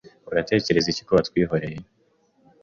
[0.29, 1.77] Uratekereza iki?ko watwihoreye